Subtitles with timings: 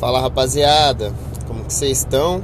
[0.00, 1.12] Fala rapaziada,
[1.46, 2.42] como que vocês estão?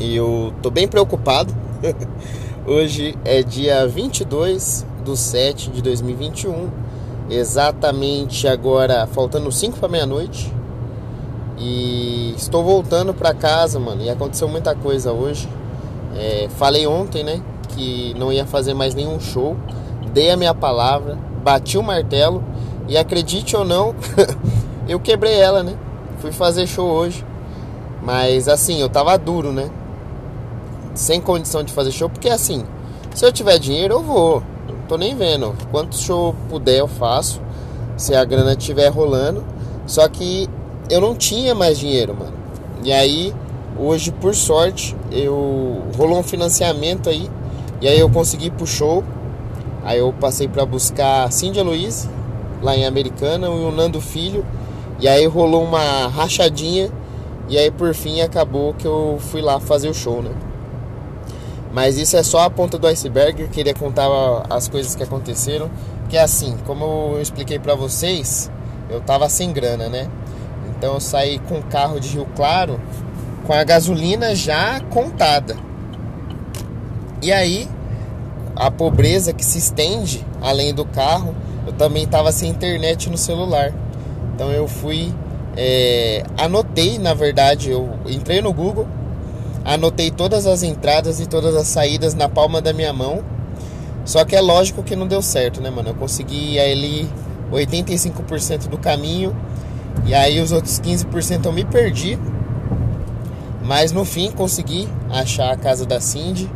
[0.00, 1.52] Eu tô bem preocupado.
[2.64, 6.70] Hoje é dia 22 do 7 de 2021,
[7.28, 10.52] exatamente agora faltando 5 para meia-noite.
[11.58, 14.02] E estou voltando para casa, mano.
[14.02, 15.48] E aconteceu muita coisa hoje.
[16.14, 19.56] É, falei ontem, né, que não ia fazer mais nenhum show.
[20.12, 22.42] Dei a minha palavra, bati o martelo
[22.88, 23.96] e acredite ou não,
[24.88, 25.76] eu quebrei ela, né?
[26.18, 27.24] Fui fazer show hoje.
[28.02, 29.68] Mas assim, eu tava duro, né?
[30.94, 32.64] Sem condição de fazer show, porque assim,
[33.14, 34.42] se eu tiver dinheiro, eu vou.
[34.68, 35.54] Não tô nem vendo.
[35.70, 37.40] Quantos show puder, eu faço.
[37.96, 39.44] Se a grana estiver rolando.
[39.86, 40.48] Só que
[40.90, 42.34] eu não tinha mais dinheiro, mano.
[42.84, 43.34] E aí,
[43.78, 47.30] hoje, por sorte, eu rolou um financiamento aí.
[47.80, 49.02] E aí eu consegui ir pro show.
[49.84, 52.08] Aí eu passei para buscar Cindy Luiz,
[52.62, 54.44] lá em Americana, e o Nando Filho
[54.98, 56.90] e aí rolou uma rachadinha
[57.48, 60.30] e aí por fim acabou que eu fui lá fazer o show, né?
[61.72, 64.08] Mas isso é só a ponta do iceberg, eu queria contar
[64.48, 65.70] as coisas que aconteceram,
[66.08, 68.50] que é assim, como eu expliquei para vocês,
[68.88, 70.08] eu tava sem grana, né?
[70.70, 72.80] Então eu saí com o carro de Rio Claro
[73.46, 75.56] com a gasolina já contada.
[77.22, 77.68] E aí
[78.54, 81.34] a pobreza que se estende além do carro,
[81.66, 83.72] eu também tava sem internet no celular.
[84.36, 85.14] Então eu fui,
[85.56, 88.86] é, anotei, na verdade, eu entrei no Google,
[89.64, 93.24] anotei todas as entradas e todas as saídas na palma da minha mão.
[94.04, 95.88] Só que é lógico que não deu certo, né, mano?
[95.88, 97.08] Eu consegui ali
[97.50, 99.34] 85% do caminho
[100.04, 102.18] e aí os outros 15% eu me perdi.
[103.64, 106.50] Mas no fim consegui achar a casa da Cindy.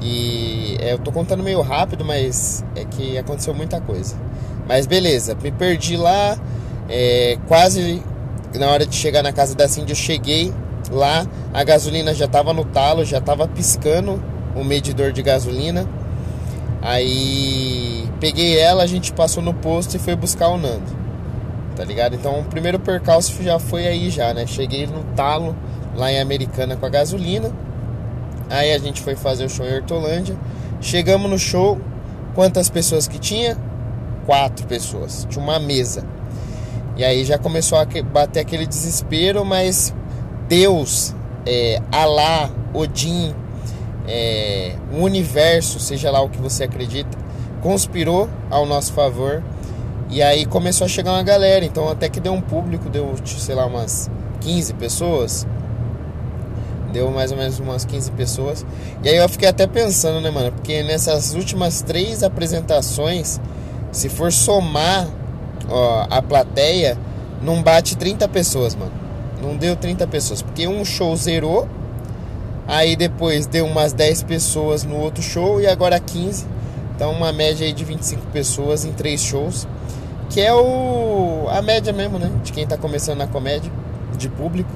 [0.00, 4.16] E é, eu tô contando meio rápido, mas é que aconteceu muita coisa.
[4.66, 6.38] Mas beleza, me perdi lá,
[6.90, 8.02] é, quase
[8.58, 10.52] na hora de chegar na casa da Cindy, eu cheguei
[10.90, 11.24] lá,
[11.54, 14.20] a gasolina já estava no talo, já estava piscando
[14.56, 15.88] o medidor de gasolina.
[16.82, 20.98] Aí peguei ela, a gente passou no posto e foi buscar o Nando.
[21.76, 22.14] Tá ligado?
[22.14, 24.46] Então o primeiro percalço já foi aí já, né?
[24.46, 25.56] Cheguei no talo
[25.94, 27.52] lá em Americana com a gasolina.
[28.48, 30.36] Aí a gente foi fazer o show em Hortolândia.
[30.80, 31.78] Chegamos no show,
[32.34, 33.56] quantas pessoas que tinha?
[34.26, 35.26] Quatro pessoas.
[35.30, 36.04] Tinha uma mesa.
[37.00, 39.94] E aí já começou a bater aquele desespero, mas
[40.46, 41.14] Deus,
[41.46, 43.34] é, Alá, Odin,
[44.06, 47.16] é, o universo, seja lá o que você acredita,
[47.62, 49.42] conspirou ao nosso favor.
[50.10, 53.54] E aí começou a chegar uma galera, então até que deu um público, deu, sei
[53.54, 54.10] lá, umas
[54.42, 55.46] 15 pessoas.
[56.92, 58.66] Deu mais ou menos umas 15 pessoas.
[59.02, 60.52] E aí eu fiquei até pensando, né, mano?
[60.52, 63.40] Porque nessas últimas três apresentações,
[63.90, 65.08] se for somar
[65.70, 66.98] ó, a plateia
[67.42, 68.92] não bate 30 pessoas, mano.
[69.42, 70.42] Não deu 30 pessoas.
[70.42, 71.68] Porque um show zerou.
[72.66, 76.46] Aí depois deu umas 10 pessoas no outro show e agora 15.
[76.94, 79.66] Então uma média aí de 25 pessoas em três shows.
[80.28, 82.30] Que é o a média mesmo, né?
[82.44, 83.72] De quem tá começando na comédia,
[84.16, 84.70] de público.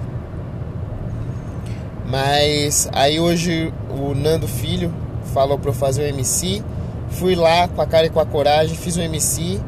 [2.07, 4.93] Mas aí hoje o Nando Filho
[5.33, 6.63] falou pra eu fazer o MC.
[7.11, 9.61] Fui lá com a cara e com a coragem, fiz o MC.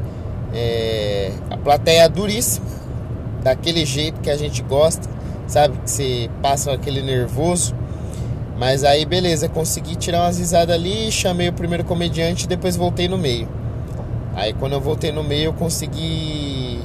[0.53, 2.65] É, a plateia é duríssima,
[3.43, 5.07] daquele jeito que a gente gosta,
[5.47, 5.77] sabe?
[5.79, 7.75] Que você passa aquele nervoso.
[8.57, 13.07] Mas aí, beleza, consegui tirar umas risadas ali, chamei o primeiro comediante e depois voltei
[13.07, 13.47] no meio.
[14.35, 16.79] Aí, quando eu voltei no meio, eu consegui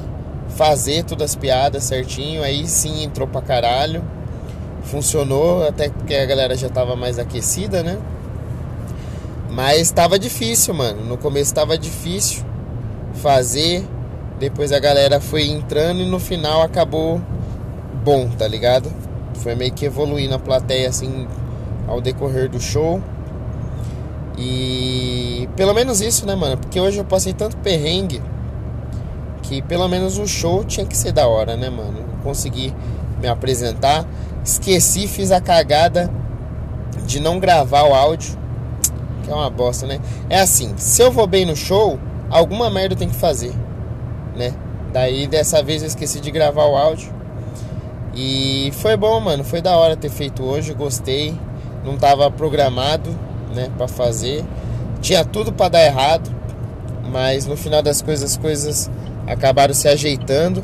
[0.49, 2.43] fazer todas as piadas certinho.
[2.43, 4.03] Aí sim entrou pra caralho.
[4.85, 7.99] Funcionou, até porque a galera já tava mais aquecida, né?
[9.51, 11.05] Mas tava difícil, mano.
[11.05, 12.45] No começo tava difícil
[13.23, 13.85] fazer.
[14.39, 17.21] Depois a galera foi entrando e no final acabou
[18.05, 18.91] bom, tá ligado?
[19.35, 21.27] Foi meio que evoluindo a plateia assim
[21.87, 23.01] ao decorrer do show.
[24.37, 26.57] E pelo menos isso, né, mano?
[26.59, 28.21] Porque hoje eu passei tanto perrengue
[29.43, 32.13] que pelo menos o show tinha que ser da hora, né, mano?
[32.23, 32.73] consegui
[33.21, 34.07] me apresentar.
[34.45, 36.11] Esqueci, fiz a cagada
[37.05, 38.37] de não gravar o áudio,
[39.23, 40.01] que é uma bosta, né?
[40.31, 41.99] É assim, se eu vou bem no show,
[42.33, 43.53] alguma merda tem que fazer,
[44.35, 44.53] né?
[44.93, 47.13] Daí dessa vez eu esqueci de gravar o áudio.
[48.15, 51.39] E foi bom, mano, foi da hora ter feito hoje, gostei.
[51.85, 53.11] Não tava programado,
[53.55, 54.45] né, para fazer.
[55.01, 56.31] Tinha tudo para dar errado,
[57.11, 58.91] mas no final das coisas as coisas
[59.27, 60.63] acabaram se ajeitando.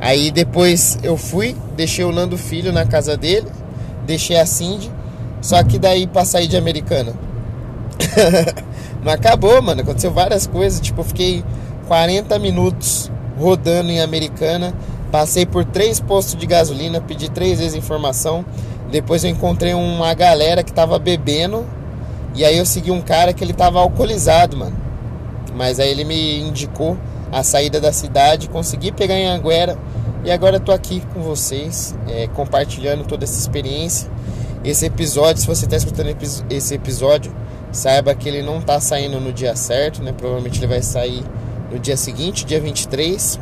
[0.00, 3.46] Aí depois eu fui, deixei o Nando Filho na casa dele,
[4.04, 4.90] deixei a Cindy,
[5.40, 7.12] só que daí pra sair de Americana.
[9.02, 9.80] Não acabou, mano.
[9.82, 10.80] Aconteceu várias coisas.
[10.80, 11.44] Tipo, eu fiquei
[11.88, 14.74] 40 minutos rodando em Americana.
[15.10, 18.44] Passei por três postos de gasolina, pedi três vezes informação.
[18.90, 21.66] Depois eu encontrei uma galera que tava bebendo.
[22.34, 24.76] E aí eu segui um cara que ele tava alcoolizado, mano.
[25.54, 26.96] Mas aí ele me indicou
[27.30, 29.76] a saída da cidade, consegui pegar em Anguera.
[30.24, 34.08] E agora eu tô aqui com vocês, é, compartilhando toda essa experiência.
[34.64, 36.16] Esse episódio, se você está escutando
[36.48, 37.34] esse episódio,
[37.72, 40.12] saiba que ele não está saindo no dia certo, né?
[40.12, 41.24] Provavelmente ele vai sair
[41.72, 43.40] no dia seguinte, dia 23.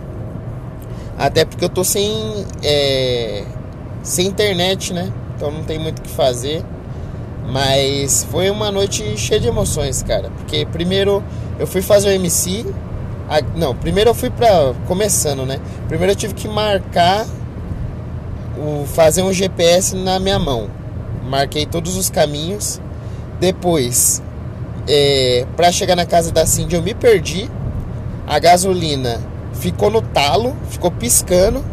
[1.19, 3.45] Até porque eu tô sem, é,
[4.03, 5.13] sem internet, né?
[5.37, 6.65] Então não tem muito o que fazer.
[7.51, 10.31] Mas foi uma noite cheia de emoções, cara.
[10.31, 11.23] Porque primeiro
[11.59, 12.65] eu fui fazer o MC.
[13.29, 14.73] A, não, primeiro eu fui pra.
[14.87, 15.61] Começando, né?
[15.89, 17.27] Primeiro eu tive que marcar.
[18.57, 20.69] O, fazer um GPS na minha mão.
[21.29, 22.81] Marquei todos os caminhos.
[23.41, 24.23] Depois,
[24.87, 27.51] é, para chegar na casa da Cindy, eu me perdi.
[28.27, 29.19] A gasolina
[29.55, 31.65] ficou no talo, ficou piscando.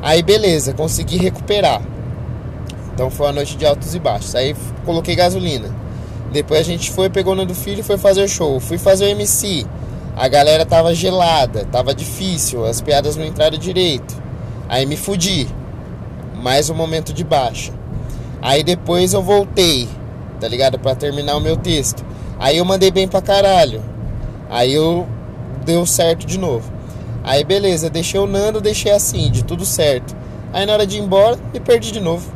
[0.00, 1.82] Aí beleza, consegui recuperar.
[2.94, 4.34] Então foi uma noite de altos e baixos.
[4.34, 4.54] Aí
[4.84, 5.68] coloquei gasolina.
[6.32, 8.60] Depois a gente foi, pegou no do filho e foi fazer o show.
[8.60, 9.66] Fui fazer o MC.
[10.16, 14.14] A galera tava gelada, tava difícil, as piadas não entraram direito.
[14.68, 15.48] Aí me fudi.
[16.42, 17.72] Mais um momento de baixa.
[18.40, 19.88] Aí depois eu voltei,
[20.42, 20.76] tá ligado?
[20.76, 22.04] Para terminar o meu texto.
[22.36, 23.80] Aí eu mandei bem pra caralho.
[24.50, 25.06] Aí eu
[25.64, 26.70] deu certo de novo.
[27.22, 30.16] Aí beleza, deixei o Nando, deixei a Cindy, tudo certo.
[30.52, 32.28] Aí na hora de ir embora, me perdi de novo.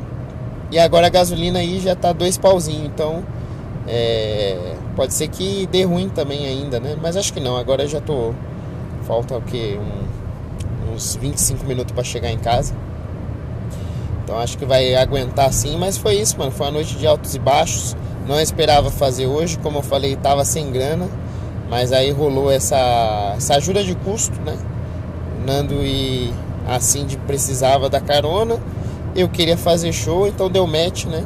[0.71, 3.25] E agora a gasolina aí já tá dois pauzinhos, então
[3.89, 6.97] é, pode ser que dê ruim também ainda, né?
[7.03, 8.33] Mas acho que não, agora já tô.
[9.03, 9.79] Falta o que?
[9.81, 12.73] Um, uns 25 minutos para chegar em casa.
[14.27, 16.51] Então acho que vai aguentar sim, mas foi isso, mano.
[16.51, 17.97] Foi uma noite de altos e baixos.
[18.27, 21.09] Não esperava fazer hoje, como eu falei, tava sem grana.
[21.71, 24.59] Mas aí rolou essa, essa ajuda de custo, né?
[25.47, 26.33] Nando e
[26.67, 28.59] a Cindy precisava da carona.
[29.15, 31.25] Eu queria fazer show, então deu match, né?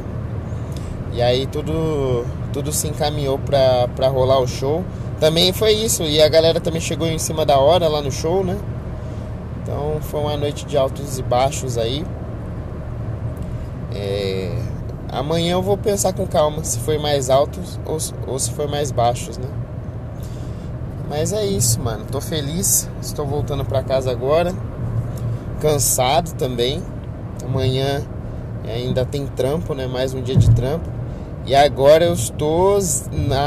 [1.11, 4.85] E aí tudo, tudo se encaminhou pra, pra rolar o show.
[5.19, 8.43] Também foi isso, e a galera também chegou em cima da hora lá no show,
[8.43, 8.59] né?
[9.63, 12.05] Então foi uma noite de altos e baixos aí.
[14.01, 14.51] É...
[15.09, 18.91] Amanhã eu vou pensar com calma se foi mais altos ou, ou se foi mais
[18.91, 19.47] baixos, né?
[21.07, 22.05] Mas é isso, mano.
[22.09, 22.89] Tô feliz.
[23.01, 24.53] Estou voltando para casa agora.
[25.59, 26.81] Cansado também.
[27.43, 28.01] Amanhã
[28.65, 29.87] ainda tem trampo, né?
[29.87, 30.89] Mais um dia de trampo.
[31.45, 32.79] E agora eu estou.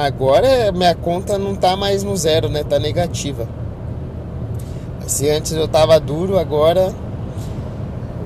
[0.04, 2.62] Agora minha conta não tá mais no zero, né?
[2.62, 3.48] Tá negativa.
[5.06, 6.92] Se antes eu tava duro, agora.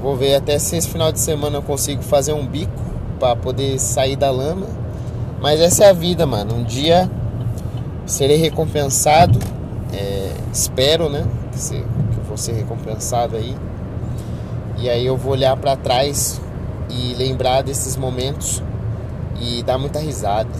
[0.02, 2.72] Vou ver até se esse final de semana eu consigo fazer um bico
[3.18, 4.66] para poder sair da lama.
[5.40, 6.54] Mas essa é a vida, mano.
[6.54, 7.10] Um dia
[8.06, 9.38] serei recompensado.
[9.92, 11.26] É, espero, né?
[11.52, 13.56] Que, se, que vou ser recompensado aí.
[14.78, 16.40] E aí eu vou olhar para trás
[16.88, 18.62] e lembrar desses momentos
[19.40, 20.50] e dar muita risada,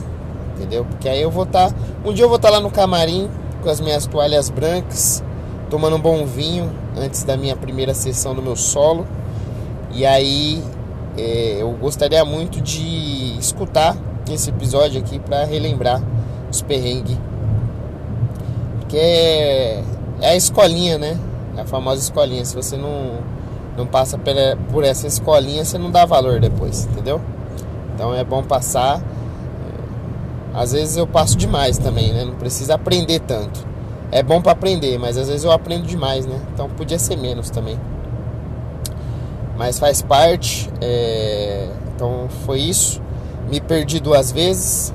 [0.55, 0.85] entendeu?
[0.85, 3.29] Porque aí eu vou estar, tá, um dia eu vou estar tá lá no camarim
[3.63, 5.23] com as minhas toalhas brancas,
[5.71, 9.07] tomando um bom vinho antes da minha primeira sessão do meu solo.
[9.93, 10.63] E aí
[11.17, 13.97] é, eu gostaria muito de escutar
[14.31, 16.03] esse episódio aqui para relembrar
[16.51, 17.19] os perrengues
[18.89, 19.83] que é,
[20.21, 21.17] é a escolinha, né?
[21.57, 22.45] É a famosa escolinha.
[22.45, 23.19] Se você não,
[23.77, 24.19] não passa
[24.73, 27.21] por essa escolinha, você não dá valor depois, entendeu?
[27.95, 29.01] Então é bom passar.
[30.55, 32.25] Às vezes eu passo demais também, né?
[32.25, 33.67] Não precisa aprender tanto.
[34.11, 36.41] É bom para aprender, mas às vezes eu aprendo demais, né?
[36.55, 37.79] Então podia ser menos também.
[39.59, 40.71] Mas faz parte.
[40.81, 41.69] É...
[41.95, 43.03] Então foi isso.
[43.51, 44.95] Me perdi duas vezes.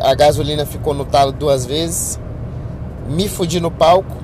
[0.00, 2.18] A gasolina ficou no talo duas vezes
[3.08, 4.16] me fudi no palco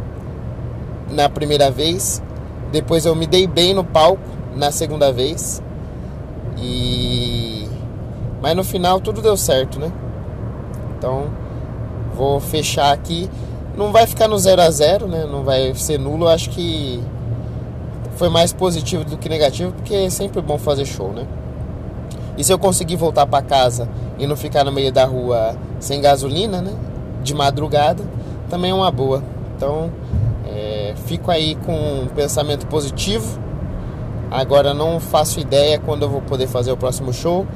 [1.11, 2.23] na primeira vez,
[2.71, 4.23] depois eu me dei bem no palco
[4.55, 5.63] na segunda vez.
[6.59, 7.69] E
[8.43, 9.91] mas no final tudo deu certo, né?
[10.97, 11.31] Então
[12.15, 13.31] vou fechar aqui.
[13.77, 15.27] Não vai ficar no 0 a 0, né?
[15.29, 16.29] Não vai ser nulo.
[16.29, 17.03] Acho que
[18.15, 21.27] foi mais positivo do que negativo, porque é sempre bom fazer show, né?
[22.37, 26.01] E se eu conseguir voltar para casa e não ficar no meio da rua sem
[26.01, 26.73] gasolina, né?
[27.23, 28.03] De madrugada,
[28.49, 29.23] também é uma boa.
[29.57, 29.91] Então,
[30.47, 33.41] é, fico aí com um pensamento positivo.
[34.31, 37.47] Agora não faço ideia quando eu vou poder fazer o próximo show.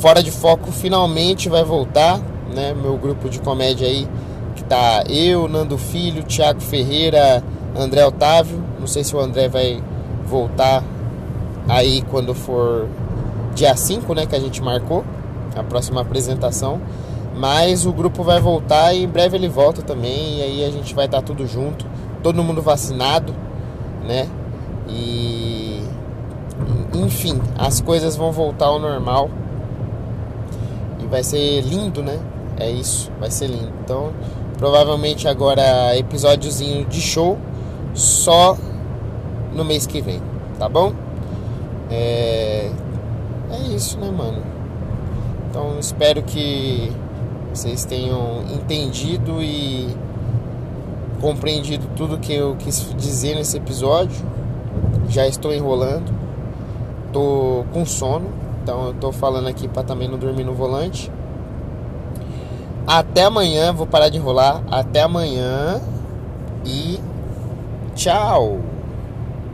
[0.00, 2.20] Fora de Foco finalmente vai voltar,
[2.54, 2.74] né?
[2.74, 4.06] Meu grupo de comédia aí
[4.54, 7.42] que tá eu, Nando Filho, Thiago Ferreira,
[7.76, 8.63] André Otávio.
[8.84, 9.82] Não sei se o André vai
[10.26, 10.84] voltar
[11.66, 12.86] aí quando for
[13.54, 15.02] dia 5, né, que a gente marcou
[15.56, 16.82] a próxima apresentação.
[17.34, 20.36] Mas o grupo vai voltar e em breve ele volta também.
[20.36, 21.86] E aí a gente vai estar tudo junto,
[22.22, 23.34] todo mundo vacinado,
[24.06, 24.28] né?
[24.86, 25.82] E
[26.92, 29.30] enfim, as coisas vão voltar ao normal.
[31.02, 32.20] E vai ser lindo, né?
[32.58, 33.72] É isso, vai ser lindo.
[33.82, 34.12] Então,
[34.58, 37.38] provavelmente agora episódiozinho de show
[37.94, 38.58] só
[39.54, 40.20] no mês que vem,
[40.58, 40.92] tá bom?
[41.90, 42.70] É,
[43.50, 44.42] é isso, né, mano?
[45.48, 46.90] Então, espero que
[47.52, 49.94] vocês tenham entendido e
[51.20, 54.26] compreendido tudo que eu quis dizer nesse episódio.
[55.08, 56.12] Já estou enrolando.
[57.12, 58.26] Tô com sono,
[58.62, 61.10] então eu tô falando aqui para também não dormir no volante.
[62.86, 64.62] Até amanhã, vou parar de enrolar.
[64.70, 65.80] Até amanhã
[66.64, 66.98] e
[67.94, 68.58] tchau.